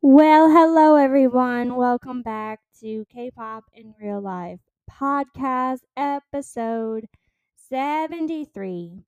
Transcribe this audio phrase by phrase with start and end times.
[0.00, 1.76] Well, hello everyone.
[1.76, 4.60] Welcome back to K-pop in real life
[4.90, 7.08] podcast episode
[7.68, 9.02] 73.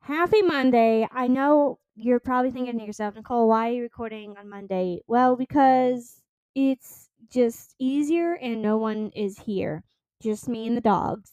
[0.00, 1.06] Happy Monday.
[1.12, 5.02] I know you're probably thinking to yourself, Nicole, why are you recording on Monday?
[5.06, 6.22] Well, because
[6.54, 9.84] it's just easier and no one is here.
[10.22, 11.32] Just me and the dogs.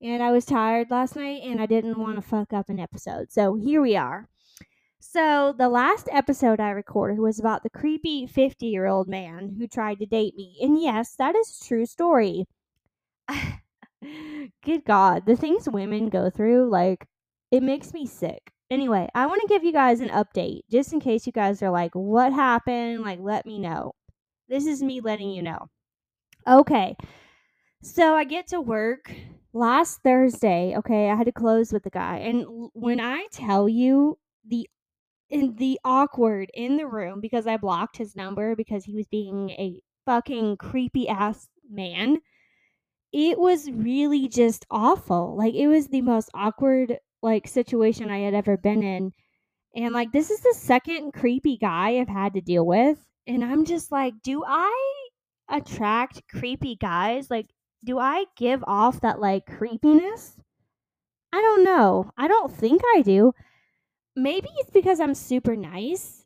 [0.00, 3.30] And I was tired last night and I didn't want to fuck up an episode.
[3.30, 4.29] So here we are.
[5.02, 9.66] So, the last episode I recorded was about the creepy 50 year old man who
[9.66, 10.58] tried to date me.
[10.60, 12.44] And yes, that is a true story.
[14.62, 17.06] Good God, the things women go through, like,
[17.50, 18.52] it makes me sick.
[18.70, 21.70] Anyway, I want to give you guys an update just in case you guys are
[21.70, 23.00] like, what happened?
[23.00, 23.94] Like, let me know.
[24.48, 25.68] This is me letting you know.
[26.46, 26.94] Okay,
[27.82, 29.10] so I get to work
[29.54, 30.74] last Thursday.
[30.76, 32.18] Okay, I had to close with the guy.
[32.18, 34.68] And when I tell you the
[35.30, 39.50] in the awkward in the room because I blocked his number because he was being
[39.50, 42.18] a fucking creepy ass man.
[43.12, 45.36] It was really just awful.
[45.36, 49.12] Like it was the most awkward like situation I had ever been in.
[49.74, 53.64] And like this is the second creepy guy I've had to deal with and I'm
[53.64, 55.08] just like, do I
[55.48, 57.30] attract creepy guys?
[57.30, 57.46] Like
[57.84, 60.36] do I give off that like creepiness?
[61.32, 62.10] I don't know.
[62.16, 63.32] I don't think I do
[64.22, 66.24] maybe it's because I'm super nice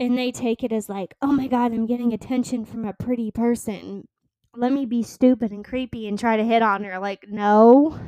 [0.00, 3.30] and they take it as like, oh my God, I'm getting attention from a pretty
[3.30, 4.08] person.
[4.54, 6.98] Let me be stupid and creepy and try to hit on her.
[6.98, 7.98] Like, no,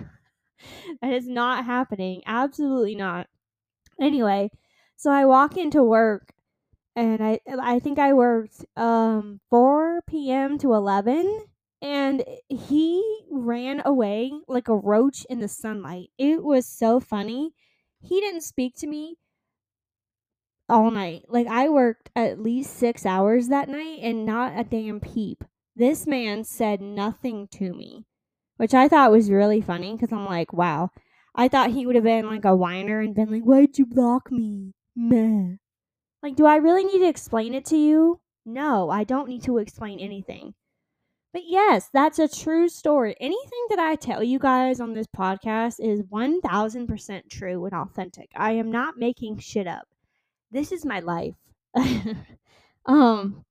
[1.03, 2.23] that is not happening.
[2.27, 3.27] Absolutely not.
[4.01, 4.51] Anyway,
[4.97, 6.33] so I walk into work
[6.97, 10.59] and I I think I worked um 4 p.m.
[10.59, 11.47] to 11
[11.81, 16.11] and he ran away like a roach in the sunlight.
[16.19, 17.55] It was so funny.
[18.03, 19.17] He didn't speak to me
[20.69, 21.25] all night.
[21.29, 25.45] Like I worked at least 6 hours that night and not a damn peep.
[25.77, 28.05] This man said nothing to me,
[28.57, 30.91] which I thought was really funny cuz I'm like, wow.
[31.35, 34.31] I thought he would have been like a whiner and been like, "Why'd you block
[34.31, 35.57] me?" Meh.
[36.23, 38.21] Like, do I really need to explain it to you?
[38.45, 40.55] No, I don't need to explain anything.
[41.33, 43.15] But yes, that's a true story.
[43.19, 48.31] Anything that I tell you guys on this podcast is 1000% true and authentic.
[48.37, 49.89] I am not making shit up.
[50.51, 51.35] This is my life.
[52.87, 53.45] um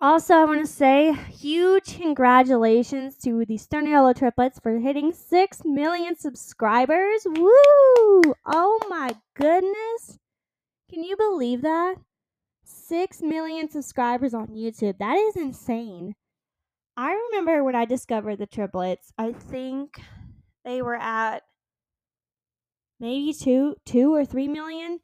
[0.00, 6.16] also, I want to say huge congratulations to the Sterniolo triplets for hitting 6 million
[6.16, 7.26] subscribers.
[7.26, 8.34] Woo!
[8.46, 10.18] Oh my goodness.
[10.90, 11.96] Can you believe that?
[12.64, 14.98] 6 million subscribers on YouTube.
[14.98, 16.14] That is insane.
[16.96, 20.00] I remember when I discovered the triplets, I think
[20.64, 21.42] they were at
[23.00, 25.00] maybe 2 2 or 3 million.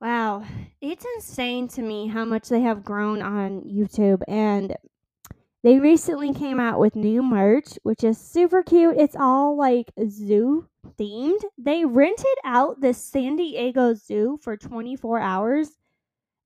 [0.00, 0.44] Wow,
[0.80, 4.74] it's insane to me how much they have grown on YouTube and
[5.62, 8.96] they recently came out with new merch, which is super cute.
[8.96, 10.68] It's all like zoo
[10.98, 11.42] themed.
[11.58, 15.72] They rented out the San Diego Zoo for 24 hours.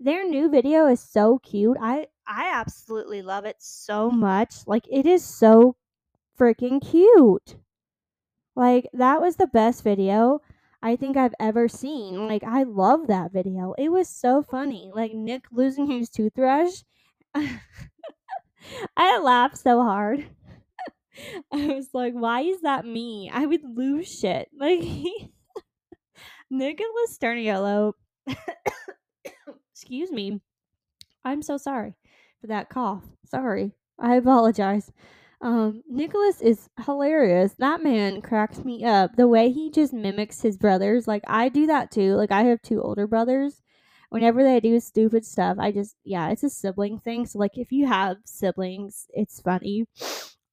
[0.01, 1.77] Their new video is so cute.
[1.81, 4.67] I I absolutely love it so much.
[4.67, 5.77] Like it is so
[6.39, 7.57] freaking cute.
[8.57, 10.41] Like that was the best video
[10.83, 12.29] I think I've ever seen.
[12.29, 13.75] Like I love that video.
[13.79, 14.91] It was so funny.
[14.95, 16.83] Like Nick losing his toothbrush.
[18.97, 20.27] I laughed so hard.
[21.53, 23.31] I was like, why is that me?
[23.33, 24.49] I would lose shit.
[24.59, 24.81] Like
[26.51, 27.93] Nicholas Sterniolo.
[29.73, 30.41] Excuse me.
[31.25, 31.95] I'm so sorry
[32.49, 33.05] that cough.
[33.27, 33.73] Sorry.
[33.99, 34.93] I apologize.
[35.41, 37.53] Um, Nicholas is hilarious.
[37.59, 39.17] That man cracks me up.
[39.17, 41.07] The way he just mimics his brothers.
[41.07, 42.15] Like I do that too.
[42.15, 43.63] Like I have two older brothers.
[44.09, 47.27] Whenever they do stupid stuff, I just yeah, it's a sibling thing.
[47.27, 49.87] So like if you have siblings, it's funny.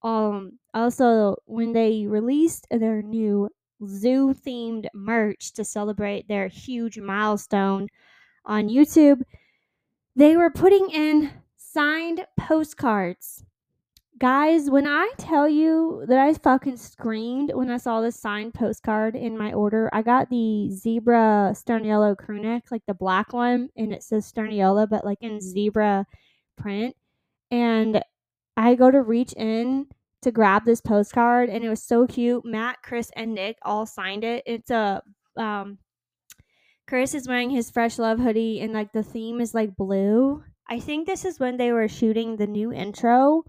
[0.03, 3.50] Um also when they released their new
[3.88, 7.88] zoo themed merch to celebrate their huge milestone
[8.46, 9.22] on YouTube,
[10.16, 11.31] they were putting in
[11.73, 13.45] signed postcards.
[14.19, 19.15] Guys, when I tell you that I fucking screamed when I saw this signed postcard
[19.15, 23.91] in my order, I got the zebra Sterniolo crew neck, like the black one, and
[23.91, 26.06] it says Sterniolo, but like in zebra
[26.57, 26.95] print.
[27.50, 28.03] And
[28.57, 29.88] I go to reach in
[30.21, 32.45] to grab this postcard, and it was so cute.
[32.45, 34.44] Matt, Chris, and Nick all signed it.
[34.45, 35.01] It's a
[35.35, 35.79] um,
[36.85, 40.44] Chris is wearing his Fresh Love hoodie, and like the theme is like blue.
[40.71, 43.44] I think this is when they were shooting the new intro,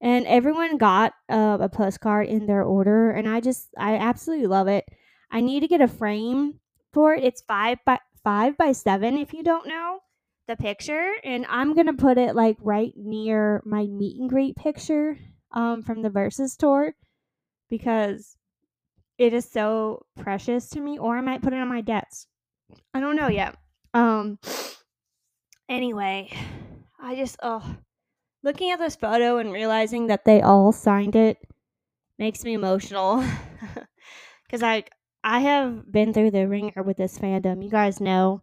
[0.00, 4.68] and everyone got uh, a postcard in their order, and I just I absolutely love
[4.68, 4.86] it.
[5.30, 6.60] I need to get a frame
[6.94, 7.24] for it.
[7.24, 9.18] It's five by five by seven.
[9.18, 9.98] If you don't know,
[10.48, 15.18] the picture, and I'm gonna put it like right near my meet and greet picture
[15.50, 16.94] um, from the Versus tour
[17.68, 18.38] because
[19.18, 20.98] it is so precious to me.
[20.98, 22.28] Or I might put it on my desk.
[22.94, 23.58] I don't know yet.
[23.92, 24.38] Um.
[25.72, 26.28] Anyway,
[27.00, 27.76] I just oh,
[28.42, 31.38] looking at this photo and realizing that they all signed it
[32.18, 33.24] makes me emotional.
[34.50, 34.90] Cause like
[35.24, 37.64] I have been through the ringer with this fandom.
[37.64, 38.42] You guys know,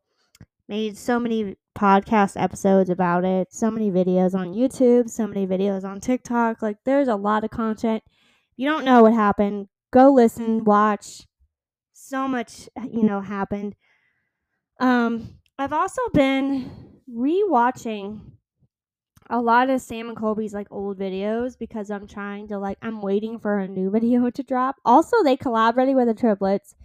[0.68, 5.84] made so many podcast episodes about it, so many videos on YouTube, so many videos
[5.84, 6.64] on TikTok.
[6.64, 8.02] Like there's a lot of content.
[8.08, 11.28] If you don't know what happened, go listen, watch.
[11.94, 13.76] So much, you know, happened.
[14.80, 18.22] Um, I've also been rewatching
[19.30, 23.02] a lot of Sam and Colby's like old videos because I'm trying to like I'm
[23.02, 24.78] waiting for a new video to drop.
[24.86, 26.76] Also, they collaborated with the triplets.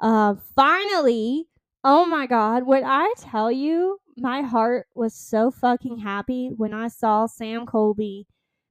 [0.00, 1.48] Uh, finally,
[1.82, 6.88] oh my god, when I tell you, my heart was so fucking happy when I
[6.88, 8.26] saw Sam Colby,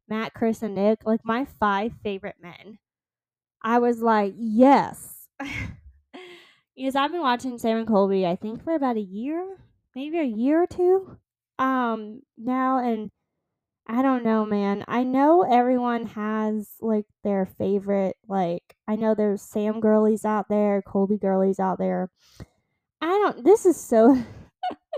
[0.08, 2.80] Matt, Chris, and Nick, like my five favorite men.
[3.62, 5.28] I was like, yes.
[6.76, 9.58] because I've been watching Sam and Colby, I think for about a year,
[9.98, 11.18] maybe a year or two.
[11.58, 13.10] Um, now and
[13.88, 14.86] I don't know, man.
[14.88, 20.84] I know everyone has like their favorite, like, I know there's Sam girlies out there,
[20.84, 22.12] Colby girlies out there.
[23.02, 24.24] I don't, this is so.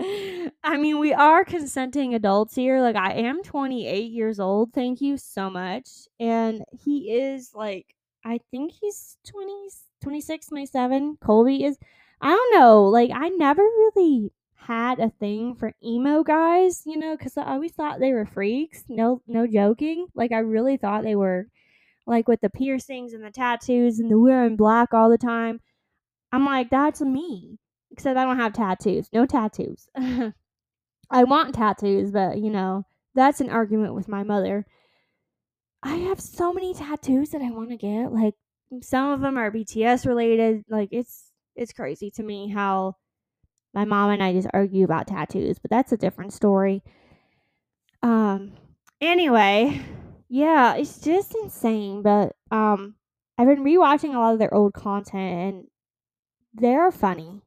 [0.02, 2.82] I mean, we are consenting adults here.
[2.82, 4.74] Like, I am 28 years old.
[4.74, 5.88] Thank you so much.
[6.18, 7.94] And he is like,
[8.24, 9.70] I think he's 20,
[10.02, 11.18] 26, 27.
[11.22, 11.78] Colby is,
[12.20, 12.84] I don't know.
[12.84, 14.32] Like, I never really
[14.66, 18.84] had a thing for emo guys, you know, because I always thought they were freaks.
[18.88, 20.06] No, no joking.
[20.14, 21.46] Like I really thought they were,
[22.06, 25.60] like with the piercings and the tattoos and the wearing black all the time.
[26.32, 27.58] I'm like, that's me.
[27.90, 29.08] Except I don't have tattoos.
[29.12, 29.88] No tattoos.
[31.10, 32.84] I want tattoos, but you know,
[33.14, 34.66] that's an argument with my mother.
[35.82, 38.12] I have so many tattoos that I want to get.
[38.12, 38.34] Like
[38.82, 40.64] some of them are BTS related.
[40.68, 42.96] Like it's it's crazy to me how
[43.72, 46.82] my mom and I just argue about tattoos, but that's a different story.
[48.02, 48.52] Um
[49.00, 49.80] anyway,
[50.28, 52.94] yeah, it's just insane, but um
[53.38, 55.64] I've been rewatching a lot of their old content and
[56.54, 57.42] they're funny.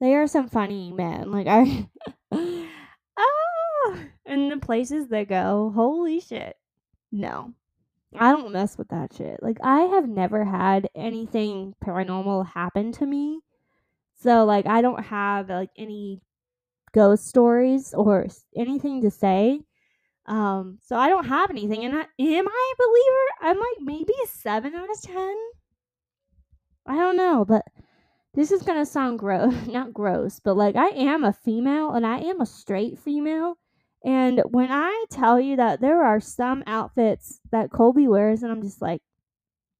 [0.00, 1.30] They are some funny men.
[1.30, 1.88] Like I
[3.18, 6.56] Ah and the places they go, holy shit.
[7.12, 7.52] No.
[8.18, 9.42] I don't mess with that shit.
[9.42, 13.40] Like I have never had anything paranormal happen to me
[14.22, 16.20] so like I don't have like any
[16.92, 18.26] ghost stories or
[18.56, 19.60] anything to say.
[20.26, 21.84] Um, so I don't have anything.
[21.84, 23.26] And I, am I a believer?
[23.42, 25.36] I'm like maybe a seven out of ten.
[26.86, 27.64] I don't know, but
[28.34, 32.18] this is gonna sound gross, not gross, but like I am a female and I
[32.18, 33.56] am a straight female.
[34.04, 38.62] And when I tell you that there are some outfits that Colby wears, and I'm
[38.62, 39.02] just like,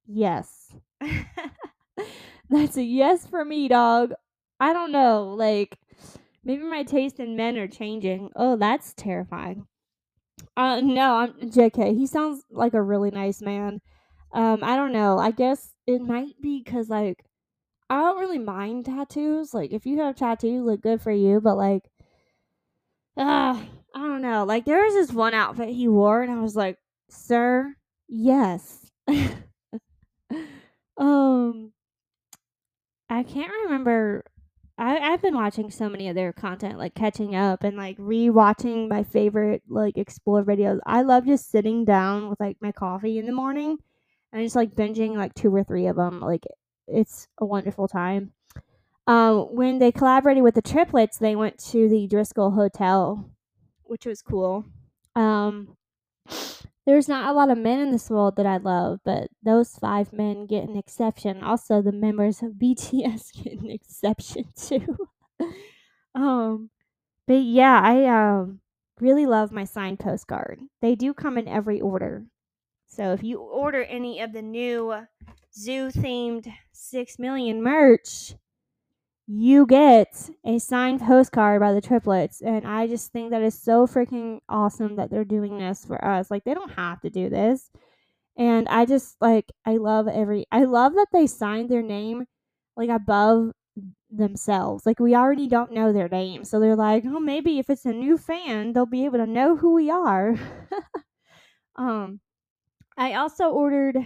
[0.05, 0.75] yes.
[2.49, 4.13] That's a yes for me, dog.
[4.59, 5.33] I don't know.
[5.37, 5.77] Like,
[6.43, 8.31] maybe my taste in men are changing.
[8.35, 9.67] Oh, that's terrifying.
[10.55, 11.95] Uh, no, I'm JK.
[11.95, 13.81] He sounds like a really nice man.
[14.33, 15.17] Um, I don't know.
[15.17, 17.23] I guess it might be because like
[17.89, 19.53] I don't really mind tattoos.
[19.53, 21.39] Like, if you have tattoos, look good for you.
[21.39, 21.83] But like,
[23.17, 23.61] uh,
[23.95, 24.43] I don't know.
[24.45, 26.77] Like, there was this one outfit he wore, and I was like,
[27.09, 27.75] "Sir,
[28.07, 28.91] yes."
[30.97, 31.71] um,
[33.09, 34.23] I can't remember
[34.77, 38.87] I, I've been watching so many of their content, like catching up and like re-watching
[38.87, 40.79] my favorite like explore videos.
[40.85, 43.77] I love just sitting down with like my coffee in the morning
[44.31, 46.19] and just like binging like two or three of them.
[46.19, 46.43] Like
[46.87, 48.33] it's a wonderful time.
[49.07, 53.31] Um, when they collaborated with the triplets, they went to the Driskill Hotel,
[53.83, 54.65] which was cool.
[55.15, 55.77] Um,
[56.87, 60.13] there's not a lot of men in this world that I love, but those five
[60.13, 61.43] men get an exception.
[61.43, 64.97] Also, the members of BTS get an exception too.
[66.15, 66.69] um,
[67.27, 68.61] but yeah, I um
[69.01, 70.61] really love my signed postcard.
[70.81, 72.25] They do come in every order.
[72.87, 74.95] So if you order any of the new
[75.53, 78.33] zoo themed 6 million merch,
[79.27, 82.41] you get a signed postcard by the triplets.
[82.41, 86.31] And I just think that is so freaking awesome that they're doing this for us.
[86.31, 87.69] Like, they don't have to do this.
[88.37, 92.25] And I just, like, I love every, I love that they signed their name,
[92.77, 93.51] like, above
[94.09, 94.85] themselves.
[94.85, 96.45] Like, we already don't know their name.
[96.45, 99.57] So they're like, oh, maybe if it's a new fan, they'll be able to know
[99.57, 100.35] who we are.
[101.75, 102.21] um,
[102.97, 103.97] I also ordered,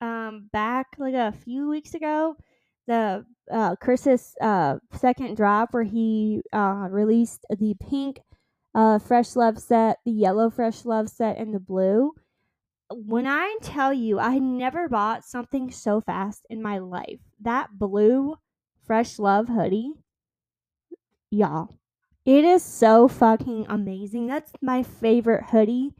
[0.00, 2.36] um, back like a few weeks ago,
[2.90, 8.20] the uh, Chris's uh, second drop where he uh, released the pink
[8.74, 12.12] uh, Fresh Love set, the yellow Fresh Love set, and the blue.
[12.92, 17.20] When I tell you, I never bought something so fast in my life.
[17.40, 18.36] That blue
[18.84, 19.92] Fresh Love hoodie,
[21.30, 21.68] y'all,
[22.26, 24.26] it is so fucking amazing.
[24.26, 25.94] That's my favorite hoodie.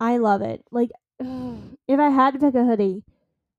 [0.00, 0.64] I love it.
[0.70, 3.02] Like, if I had to pick a hoodie,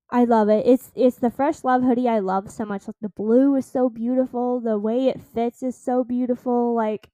[0.10, 0.66] I love it.
[0.66, 2.88] It's it's the fresh love hoodie I love so much.
[2.88, 4.62] Like the blue is so beautiful.
[4.62, 6.74] The way it fits is so beautiful.
[6.74, 7.10] Like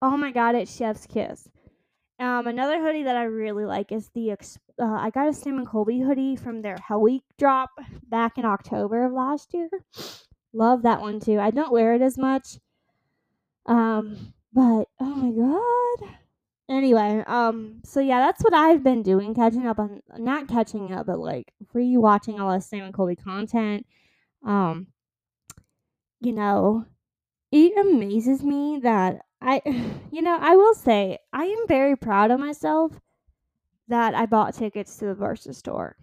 [0.00, 1.48] oh my god, it's chef's kiss.
[2.18, 4.36] Um, another hoodie that I really like is the uh,
[4.78, 7.70] I got a Sam and Colby hoodie from their Hell Week drop
[8.08, 9.68] back in October of last year.
[10.54, 11.38] Love that one too.
[11.38, 12.58] I don't wear it as much.
[13.66, 16.16] Um, but oh my god.
[16.68, 21.06] Anyway, um, so yeah, that's what I've been doing, catching up on not catching up,
[21.06, 23.86] but like rewatching all this Sam and Colby content.
[24.44, 24.88] Um,
[26.20, 26.84] you know,
[27.52, 29.62] it amazes me that I,
[30.10, 32.98] you know, I will say I am very proud of myself
[33.88, 35.96] that I bought tickets to the Versus tour.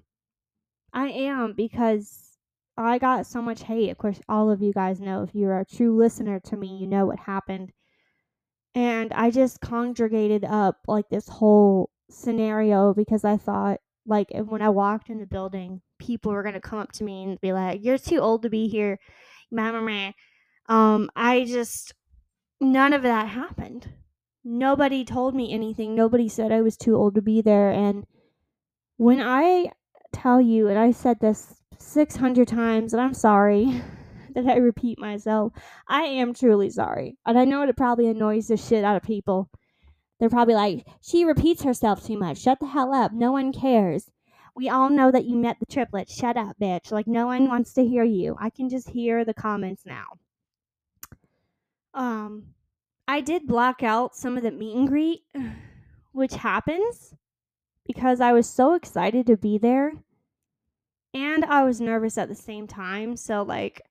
[0.94, 2.38] I am because
[2.78, 3.90] I got so much hate.
[3.90, 6.88] Of course, all of you guys know if you're a true listener to me, you
[6.88, 7.74] know what happened
[8.76, 14.70] and I just congregated up like this whole scenario because I thought like when I
[14.70, 17.98] walked in the building, people were gonna come up to me and be like, "You're
[17.98, 19.00] too old to be here,
[19.52, 20.14] mama."
[20.68, 21.94] Um, I just
[22.60, 23.90] none of that happened.
[24.44, 25.96] Nobody told me anything.
[25.96, 27.72] Nobody said I was too old to be there.
[27.72, 28.06] And
[28.98, 29.72] when I
[30.12, 33.82] tell you, and I said this 600 times, and I'm sorry,
[34.36, 35.54] that I repeat myself.
[35.88, 37.18] I am truly sorry.
[37.26, 39.50] And I know it probably annoys the shit out of people.
[40.20, 42.38] They're probably like, she repeats herself too much.
[42.38, 43.12] Shut the hell up.
[43.12, 44.12] No one cares.
[44.56, 46.16] We all know that you met the triplets.
[46.16, 46.92] Shut up, bitch.
[46.92, 48.36] Like, no one wants to hear you.
[48.40, 50.06] I can just hear the comments now.
[51.94, 52.54] Um,
[53.08, 55.22] I did block out some of the meet and greet,
[56.12, 57.14] which happens
[57.86, 59.94] because I was so excited to be there
[61.14, 63.16] and I was nervous at the same time.
[63.16, 63.82] So, like,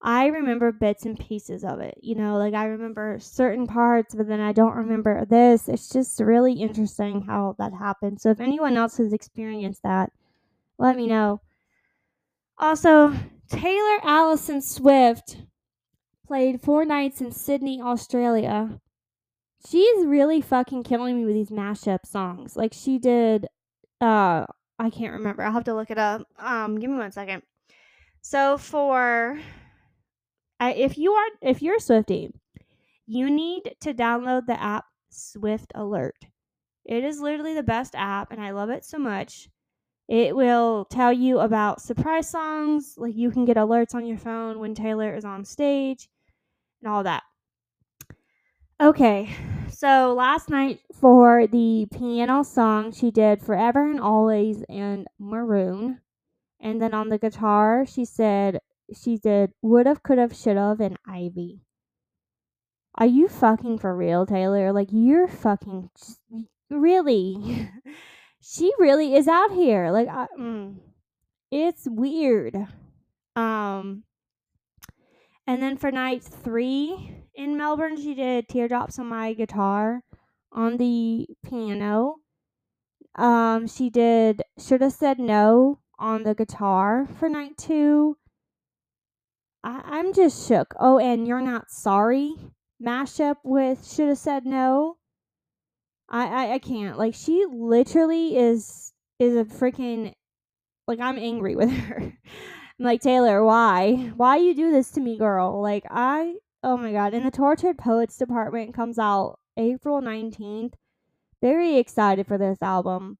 [0.00, 1.98] I remember bits and pieces of it.
[2.00, 5.68] You know, like I remember certain parts, but then I don't remember this.
[5.68, 8.20] It's just really interesting how that happened.
[8.20, 10.12] So if anyone else has experienced that,
[10.78, 11.40] let me know.
[12.58, 13.12] Also,
[13.50, 15.38] Taylor Allison Swift
[16.26, 18.80] played four nights in Sydney, Australia.
[19.68, 22.56] She's really fucking killing me with these mashup songs.
[22.56, 23.46] Like she did
[24.00, 24.46] uh
[24.78, 25.42] I can't remember.
[25.42, 26.22] I'll have to look it up.
[26.38, 27.42] Um give me one second.
[28.20, 29.40] So for
[30.60, 32.32] I, if you are if you're Swiftie,
[33.06, 36.26] you need to download the app Swift Alert.
[36.84, 39.48] It is literally the best app, and I love it so much.
[40.08, 44.58] It will tell you about surprise songs, like you can get alerts on your phone
[44.58, 46.08] when Taylor is on stage,
[46.82, 47.22] and all that.
[48.80, 49.28] Okay,
[49.68, 56.00] so last night for the piano song, she did Forever and Always and Maroon.
[56.60, 58.60] And then on the guitar, she said
[58.94, 61.60] she did would've, could've, should've, and Ivy.
[62.94, 64.72] Are you fucking for real, Taylor?
[64.72, 65.90] Like you're fucking
[66.70, 67.70] really.
[68.40, 69.90] she really is out here.
[69.90, 70.76] Like I, mm,
[71.50, 72.56] it's weird.
[73.36, 74.04] Um
[75.46, 80.02] and then for night 3 in Melbourne, she did Teardrops on My Guitar
[80.52, 82.16] on the piano.
[83.14, 88.16] Um she did Should Have Said No on the guitar for night 2
[89.64, 90.74] I, I'm just shook.
[90.78, 92.34] Oh, and you're not sorry
[92.82, 94.96] mashup with should have said no.
[96.08, 96.98] I, I I can't.
[96.98, 100.14] Like she literally is is a freaking
[100.86, 101.96] like I'm angry with her.
[102.00, 104.12] I'm like Taylor, why?
[104.16, 105.60] Why you do this to me, girl?
[105.60, 107.14] Like I oh my god.
[107.14, 110.74] And the Tortured Poets Department comes out April 19th.
[111.42, 113.18] Very excited for this album.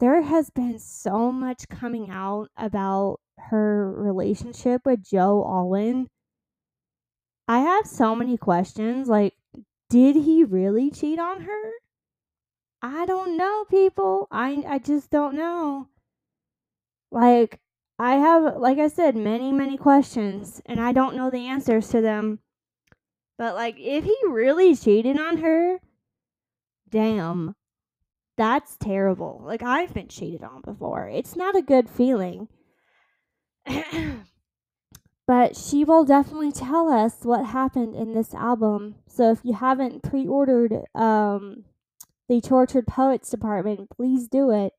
[0.00, 6.08] There has been so much coming out about her relationship with Joe Alwyn,
[7.48, 9.08] I have so many questions.
[9.08, 9.34] Like,
[9.88, 11.70] did he really cheat on her?
[12.82, 14.28] I don't know, people.
[14.30, 15.88] I I just don't know.
[17.10, 17.60] Like,
[17.98, 22.00] I have like I said many many questions and I don't know the answers to
[22.00, 22.40] them.
[23.38, 25.80] But like if he really cheated on her,
[26.88, 27.54] damn.
[28.36, 29.40] That's terrible.
[29.44, 31.08] Like I've been cheated on before.
[31.08, 32.48] It's not a good feeling.
[35.26, 38.96] but she will definitely tell us what happened in this album.
[39.08, 41.64] So if you haven't pre-ordered um,
[42.28, 44.72] the Tortured Poets Department, please do it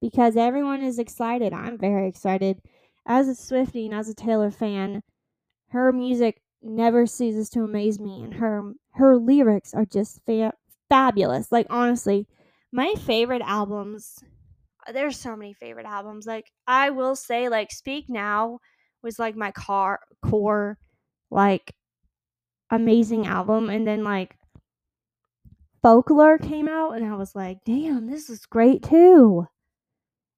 [0.00, 1.52] because everyone is excited.
[1.52, 2.60] I'm very excited.
[3.06, 5.02] As a Swiftie and as a Taylor fan,
[5.68, 10.54] her music never ceases to amaze me and her her lyrics are just fa-
[10.88, 11.52] fabulous.
[11.52, 12.26] Like honestly,
[12.72, 14.24] my favorite albums
[14.86, 16.26] Uh, there's so many favorite albums.
[16.26, 18.58] Like I will say like Speak Now
[19.02, 20.78] was like my car core
[21.30, 21.74] like
[22.70, 24.36] amazing album and then like
[25.82, 29.46] Folklore came out and I was like, "Damn, this is great too."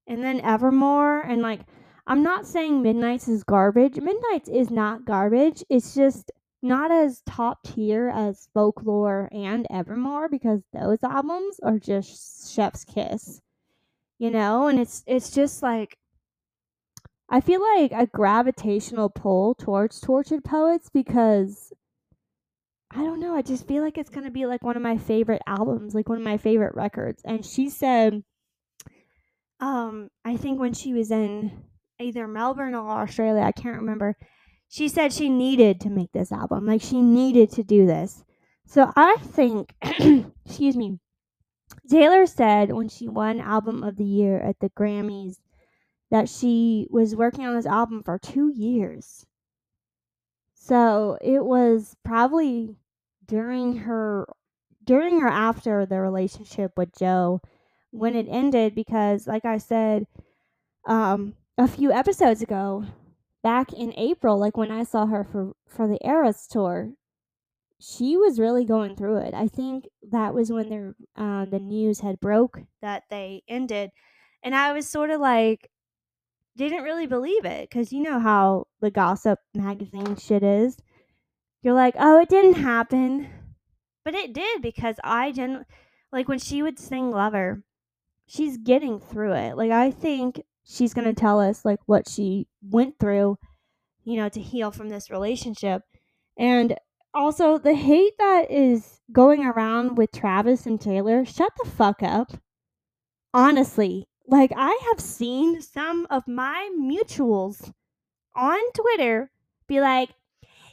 [0.07, 1.61] And then Evermore and like
[2.07, 3.97] I'm not saying Midnights is garbage.
[4.01, 5.63] Midnights is not garbage.
[5.69, 6.31] It's just
[6.63, 13.41] not as top tier as Folklore and Evermore because those albums are just chef's kiss.
[14.19, 15.97] You know, and it's it's just like
[17.31, 21.73] I feel like a gravitational pull towards tortured poets because
[22.91, 24.97] I don't know, I just feel like it's going to be like one of my
[24.99, 27.23] favorite albums, like one of my favorite records.
[27.25, 28.23] And she said
[29.61, 31.65] um I think when she was in
[31.99, 34.17] either Melbourne or Australia, I can't remember.
[34.69, 36.67] She said she needed to make this album.
[36.67, 38.25] Like she needed to do this.
[38.67, 39.75] So I think
[40.45, 40.99] excuse me.
[41.89, 45.41] Taylor said when she won album of the year at the Grammys
[46.11, 49.27] that she was working on this album for 2 years.
[50.55, 52.77] So it was probably
[53.27, 54.27] during her
[54.85, 57.41] during or after the relationship with Joe
[57.91, 60.07] when it ended because like I said
[60.87, 62.85] um a few episodes ago
[63.43, 66.93] back in April like when I saw her for for the Eras tour
[67.81, 69.35] she was really going through it.
[69.35, 73.91] I think that was when the uh, the news had broke that they ended
[74.43, 75.71] and I was sort of like
[76.59, 80.77] didn't really believe it because you know how the gossip magazine shit is.
[81.63, 83.29] You're like, oh, it didn't happen.
[84.05, 85.67] But it did because I didn't,
[86.13, 87.63] like, when she would sing Lover,
[88.27, 89.57] she's getting through it.
[89.57, 93.39] Like, I think she's to tell us, like, what she went through,
[94.05, 95.83] you know, to heal from this relationship.
[96.37, 96.77] And
[97.15, 102.33] also, the hate that is going around with Travis and Taylor, shut the fuck up.
[103.33, 107.73] Honestly, like I have seen some of my mutuals
[108.37, 109.31] on Twitter
[109.67, 110.11] be like,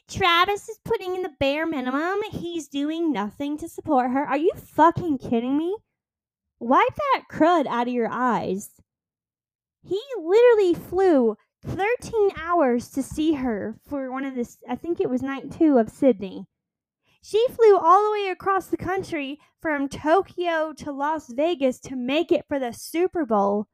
[0.09, 2.19] Travis is putting in the bare minimum.
[2.31, 4.23] He's doing nothing to support her.
[4.23, 5.75] Are you fucking kidding me?
[6.59, 8.69] Wipe that crud out of your eyes.
[9.83, 15.09] He literally flew 13 hours to see her for one of this, I think it
[15.09, 16.45] was night two of Sydney.
[17.21, 22.31] She flew all the way across the country from Tokyo to Las Vegas to make
[22.31, 23.67] it for the Super Bowl.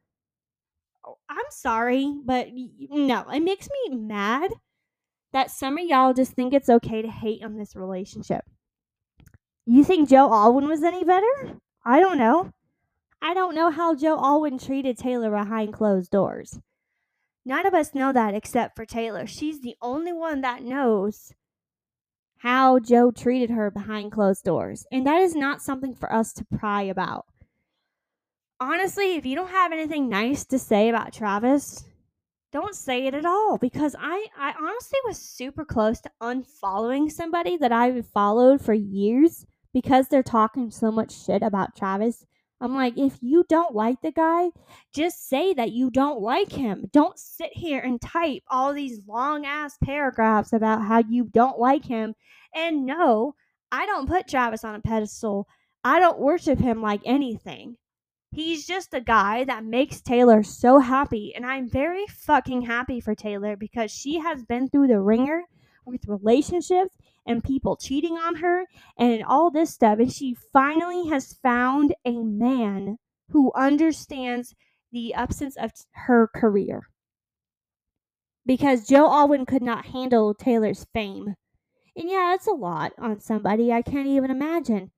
[1.05, 2.47] Oh, I'm sorry, but
[2.89, 4.51] no, it makes me mad
[5.33, 8.45] that some of y'all just think it's okay to hate on this relationship.
[9.65, 11.57] You think Joe Alwyn was any better?
[11.85, 12.51] I don't know.
[13.21, 16.59] I don't know how Joe Alwyn treated Taylor behind closed doors.
[17.45, 19.25] None of us know that except for Taylor.
[19.25, 21.33] She's the only one that knows
[22.39, 24.85] how Joe treated her behind closed doors.
[24.91, 27.25] And that is not something for us to pry about.
[28.59, 31.83] Honestly, if you don't have anything nice to say about Travis,
[32.51, 37.57] don't say it at all because I, I honestly was super close to unfollowing somebody
[37.57, 42.25] that I've followed for years because they're talking so much shit about Travis.
[42.61, 44.51] I'm like, if you don't like the guy,
[44.93, 46.85] just say that you don't like him.
[46.93, 51.83] Don't sit here and type all these long ass paragraphs about how you don't like
[51.83, 52.13] him.
[52.53, 53.33] And no,
[53.71, 55.47] I don't put Travis on a pedestal.
[55.83, 57.77] I don't worship him like anything.
[58.31, 61.33] He's just a guy that makes Taylor so happy.
[61.35, 65.41] And I'm very fucking happy for Taylor because she has been through the ringer
[65.85, 68.65] with relationships and people cheating on her
[68.97, 69.99] and all this stuff.
[69.99, 72.97] And she finally has found a man
[73.29, 74.55] who understands
[74.91, 76.89] the absence of her career.
[78.45, 81.35] Because Joe Alwyn could not handle Taylor's fame.
[81.95, 84.91] And yeah, it's a lot on somebody I can't even imagine.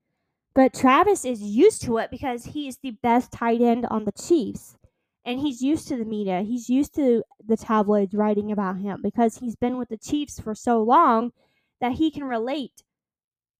[0.54, 4.12] But Travis is used to it because he is the best tight end on the
[4.12, 4.76] Chiefs.
[5.24, 6.42] And he's used to the media.
[6.42, 10.54] He's used to the tabloids writing about him because he's been with the Chiefs for
[10.54, 11.32] so long
[11.80, 12.82] that he can relate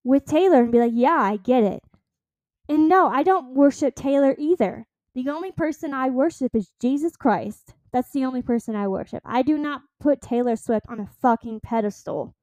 [0.04, 1.82] with Taylor and be like, yeah, I get it.
[2.68, 4.86] And no, I don't worship Taylor either.
[5.14, 7.74] The only person I worship is Jesus Christ.
[7.92, 9.22] That's the only person I worship.
[9.24, 12.34] I do not put Taylor Swift on a fucking pedestal.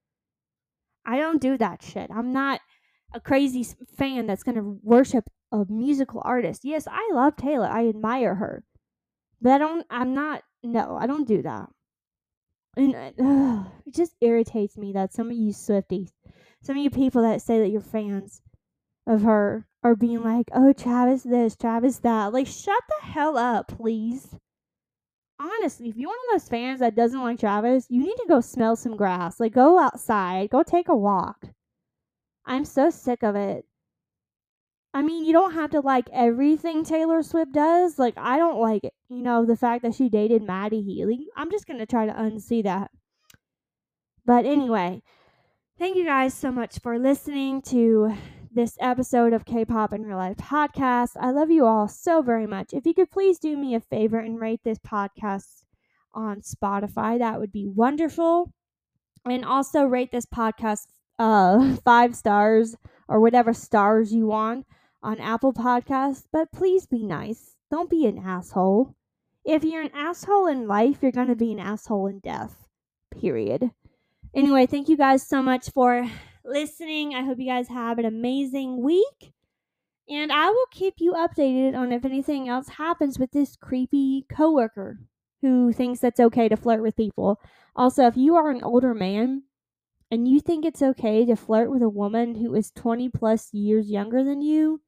[1.06, 2.10] I don't do that shit.
[2.10, 2.62] I'm not
[3.14, 3.66] a crazy
[3.98, 6.62] fan that's going to worship a musical artist.
[6.64, 7.68] Yes, I love Taylor.
[7.68, 8.64] I admire her.
[9.42, 11.70] But I don't I'm not no, I don't do that.
[12.78, 16.12] And uh, it just irritates me that some of you Swifties,
[16.62, 18.42] some of you people that say that you're fans
[19.08, 22.34] of her are being like, oh, Travis this, Travis that.
[22.34, 24.36] Like, shut the hell up, please.
[25.40, 28.42] honestly, if you're one of those fans that doesn't like Travis, you need to go
[28.42, 29.40] smell some grass.
[29.40, 31.48] Like, go outside, go take a walk.
[32.46, 33.66] I'm so sick of it.
[34.94, 37.98] I mean, you don't have to like everything Taylor Swift does.
[37.98, 41.28] Like, I don't like, you know, the fact that she dated Matty Healy.
[41.36, 42.92] I'm just going to try to unsee that.
[44.26, 45.02] But anyway,
[45.80, 48.14] thank you guys so much for listening to
[48.54, 51.12] this episode of K pop in real life podcast.
[51.18, 52.74] I love you all so very much.
[52.74, 55.64] If you could please do me a favor and rate this podcast
[56.14, 58.52] on Spotify, that would be wonderful.
[59.26, 62.76] And also rate this podcast uh, five stars
[63.08, 64.66] or whatever stars you want
[65.04, 66.26] on Apple Podcasts.
[66.32, 67.56] But please be nice.
[67.70, 68.96] Don't be an asshole.
[69.44, 72.68] If you're an asshole in life, you're going to be an asshole in death.
[73.10, 73.72] Period.
[74.34, 76.08] Anyway, thank you guys so much for
[76.46, 77.16] listening.
[77.16, 79.34] I hope you guys have an amazing week.
[80.10, 85.00] And I will keep you updated on if anything else happens with this creepy coworker
[85.42, 87.40] who thinks that's okay to flirt with people.
[87.76, 89.44] Also, if you are an older man
[90.10, 93.90] and you think it's okay to flirt with a woman who is 20 plus years
[93.90, 94.82] younger than you,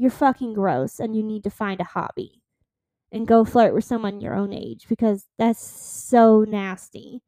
[0.00, 2.40] you're fucking gross and you need to find a hobby
[3.12, 7.22] and go flirt with someone your own age because that's so nasty.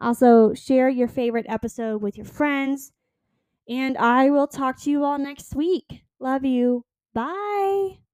[0.00, 2.92] Also, share your favorite episode with your friends
[3.68, 6.02] and I will talk to you all next week.
[6.18, 6.84] Love you.
[7.14, 7.98] Bye.